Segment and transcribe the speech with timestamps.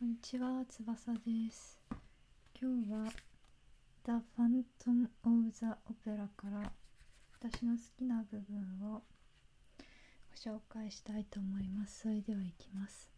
[0.00, 1.78] こんにちは、翼です。
[2.58, 3.04] 今日は
[4.06, 6.72] The Phantom of the Opera から
[7.38, 9.02] 私の好きな部分を
[10.30, 12.00] ご紹介したいと思います。
[12.00, 13.10] それでは行きます。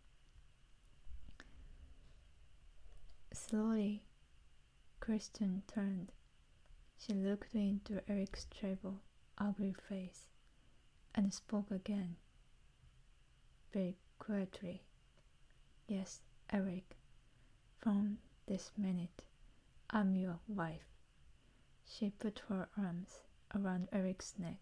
[3.33, 4.01] Slowly,
[5.01, 6.09] Kristen turned.
[6.99, 8.95] She looked into Eric's trouble,
[9.39, 10.27] ugly face
[11.15, 12.17] and spoke again,
[13.73, 14.81] very quietly.
[15.87, 16.23] Yes,
[16.55, 16.97] Eric,
[17.79, 19.23] from this minute,
[19.89, 20.85] I'm your wife.
[21.87, 23.23] She put her arms
[23.55, 24.59] around Eric's neck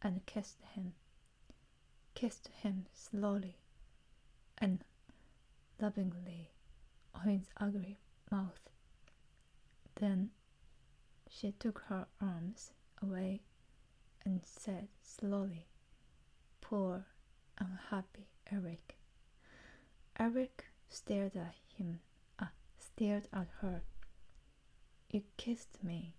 [0.00, 0.94] and kissed him,
[2.14, 3.58] kissed him slowly
[4.58, 4.84] and
[5.80, 6.52] lovingly
[7.12, 7.98] on his ugly
[8.30, 8.70] mouth.
[9.96, 10.30] Then
[11.28, 12.70] she took her arms
[13.02, 13.42] away
[14.24, 15.66] and said slowly,
[16.60, 17.06] Poor,
[17.58, 18.96] unhappy Eric.
[20.18, 22.00] Eric stared at him,
[22.38, 22.46] uh,
[22.78, 23.82] stared at her.
[25.10, 26.14] You kissed me,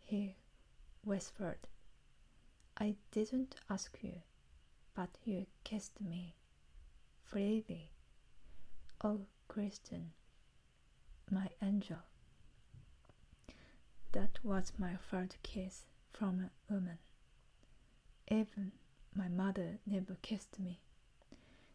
[0.00, 0.36] he
[1.04, 1.58] whispered.
[2.78, 4.22] I didn't ask you,
[4.94, 6.34] but you kissed me
[7.24, 7.90] freely.
[9.04, 10.12] Oh, Kristen,
[11.30, 11.98] my angel.
[14.12, 16.98] That was my first kiss from a woman.
[18.28, 18.72] Even
[19.14, 20.80] my mother never kissed me.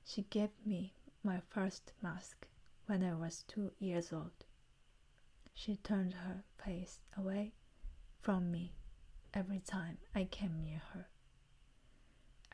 [0.05, 2.47] She gave me my first mask
[2.85, 4.45] when I was two years old.
[5.53, 7.53] She turned her face away
[8.21, 8.73] from me
[9.33, 11.07] every time I came near her.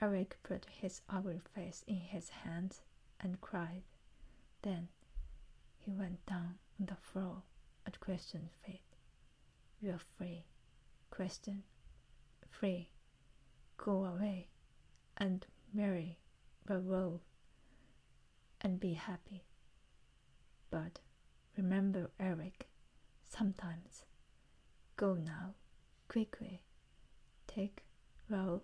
[0.02, 2.82] Eric put his ugly face in his hands
[3.20, 3.84] and cried.
[4.62, 4.90] Then
[5.78, 7.44] he went down on the floor
[7.86, 8.82] at Christian's feet.
[9.82, 10.46] You're free,
[11.10, 11.64] Christian.
[12.50, 12.90] Free.
[13.78, 14.48] Go away
[15.18, 16.20] and marry
[16.68, 17.22] Raoul
[18.64, 19.44] and be happy.
[20.72, 21.00] But
[21.58, 22.68] remember, Eric,
[23.30, 24.06] sometimes.
[24.96, 25.56] Go now,
[26.08, 26.62] quickly.
[27.48, 27.84] Take
[28.30, 28.62] Raoul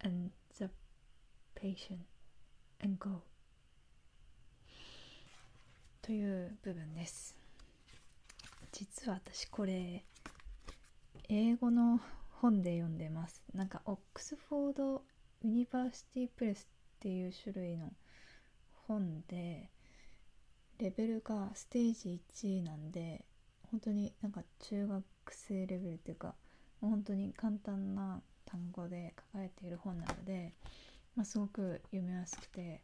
[0.00, 0.70] and the
[1.54, 2.06] patient
[2.80, 3.22] and go.
[6.02, 7.36] という部分です。
[8.72, 10.04] 実は私これ
[11.28, 12.00] 英語の
[12.40, 13.42] 本で読んでます。
[13.54, 15.02] なんか Oxford
[15.42, 16.66] University Press
[16.96, 17.92] っていう種類の
[18.88, 19.70] 本で
[20.78, 23.24] レベルがステージ1なんで
[23.70, 26.34] 本当になんか中学生レベルっていうか
[26.82, 30.54] う本当に簡単な単語で書かれている本なので、
[31.14, 32.80] まあ、すごく読みやすくて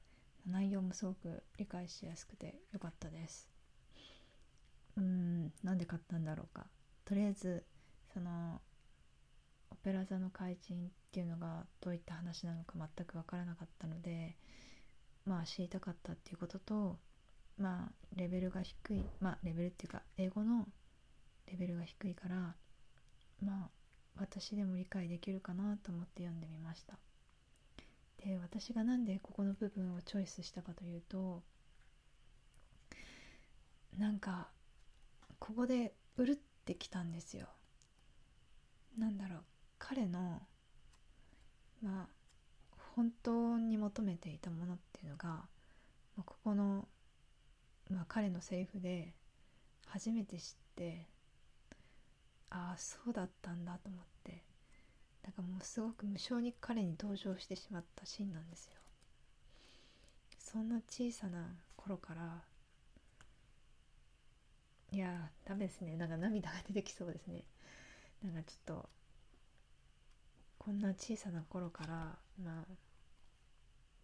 [0.46, 3.48] 内容もすごく理解しやすくてよかったです。
[4.96, 6.66] うんなんで買ったんだろうか。
[7.04, 7.64] とりあえず
[8.12, 8.60] その
[9.70, 14.36] オペラ座の怪人っていうのがどういった話なのか全く分からなかったので
[15.26, 16.98] まあ知りたかったっていうことと
[17.58, 20.66] まあレベルが低いまあレベルっていうか英語の
[21.46, 22.54] レベルが低いから
[23.42, 23.70] まあ
[24.16, 26.98] 私でも理解できるかなと思って読んでみました。
[28.24, 31.42] で私がなんでここの部分をチョイスしたかというと
[33.98, 34.48] なんか
[35.38, 37.48] ここでうるってきたんですよ。
[38.96, 39.44] なんだろう
[39.78, 40.40] 彼の
[41.82, 42.13] まあ
[42.96, 45.48] 本当に求めていたものっていうのが、
[46.24, 46.86] ここの、
[47.90, 49.14] まあ、彼のセリフで
[49.86, 51.06] 初めて知って
[52.50, 54.42] ああそうだったんだと思って
[55.24, 58.72] なんかもうすごく無性に彼に同情してしまったシーンなんですよ。
[60.38, 62.42] そんな小さな頃から
[64.92, 65.96] いやーダメですね。
[65.96, 67.42] なんか涙が出てきそうですね。
[68.22, 68.88] なんかちょっと
[70.64, 71.92] こんな小さな頃から
[72.42, 72.64] まあ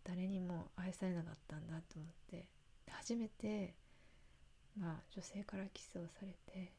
[0.04, 2.48] 誰にも愛されなかったんだと思って
[2.90, 3.74] 初めて
[4.78, 6.70] まあ女性からキスをされて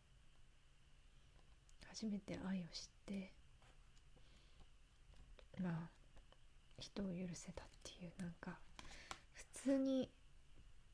[1.89, 3.33] 初めて愛を知って
[5.59, 5.73] まあ
[6.77, 8.59] 人を許せたっていうなんか
[9.33, 10.11] 普通に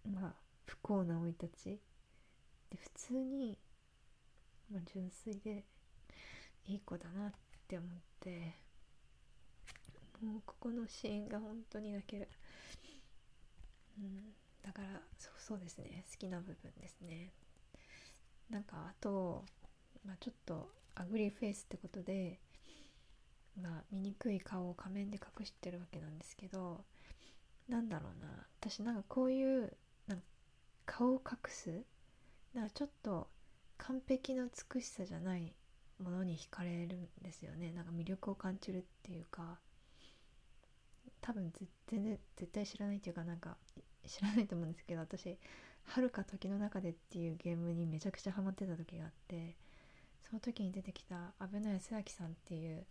[0.10, 0.34] まあ
[0.66, 1.66] 不幸な生い立ち。
[2.70, 3.58] で普通に、
[4.72, 5.64] まあ、純粋で
[6.68, 7.32] いい子だなっ
[7.68, 7.90] て思っ
[8.22, 8.67] て。
[10.22, 12.28] もうここのシーンが本当に泣ける、
[14.00, 14.34] うん、
[14.64, 14.88] だから
[15.38, 16.04] そうですね。
[16.12, 17.32] 好きな部分ですね。
[18.50, 19.46] なんかあと、
[20.06, 22.40] まあ、ちょっと ugly face ってことで
[23.62, 26.84] まあ醜い顔を仮面で隠してるわけなんですけど
[27.70, 28.28] なんだろうな。
[28.60, 29.74] 私なんかこういう
[30.08, 30.24] なんか
[30.86, 31.84] 顔を隠す
[32.54, 33.28] なんかちょっと
[33.78, 35.54] 完璧な美しさじゃない
[36.02, 37.72] ものに惹かれるんですよね。
[37.72, 39.60] なんか魅力を感じるっていうか。
[41.22, 41.52] 多分
[41.88, 43.58] 全然絶対知らないっていうかなんか
[44.06, 45.38] 知らないと思うんですけど私
[45.84, 49.56] 「はるか時の中で」っていうゲームにめちゃくちゃハマってた時があって
[50.30, 52.86] その時に出てきた安倍野康明さんっていう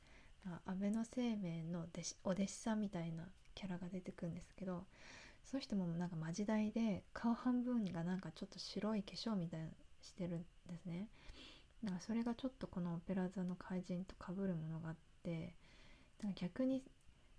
[0.64, 4.86] 安倍の生命の弟子お弟子さんみたいなキャラが出てくるんですけど
[5.44, 9.68] その人もなんかマジ大で顔半分がなんかちょっと白い化粧みたいな
[10.02, 11.08] してるんですね。
[11.82, 15.54] だからそれがちょっとこのオペラ座の怪人とかぶるものがあって
[16.18, 16.82] だか逆に、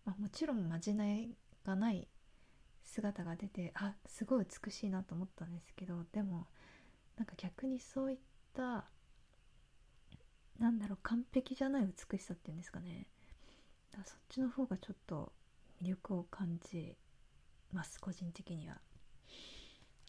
[0.07, 2.07] まあ、もちろんまじないがない
[2.85, 6.47] 姿が出てあすごい美しいなと思ったんですけどでも
[7.17, 8.17] なんか逆にそういっ
[8.55, 8.85] た
[10.59, 13.05] なんだろう完璧じゃない美しさっていうんですかね。
[13.91, 15.31] だそっちの方がちょっと
[15.83, 16.95] 魅力を感じ
[17.71, 18.79] ます個人的には。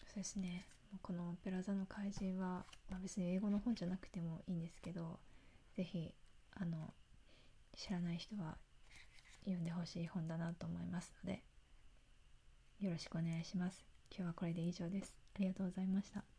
[0.07, 0.65] そうですね。
[1.03, 5.19] この「オペラ座の怪人は」まあ、別に英語の本じゃなくてもいいんですけど
[5.75, 6.15] 是非
[6.53, 6.95] あの
[7.75, 8.57] 知らない人は
[9.53, 11.43] 読んでほしい本だなと思いますので
[12.79, 13.85] よろしくお願いします。
[14.09, 15.13] 今日はこれで以上です。
[15.35, 16.38] ありがとうございました。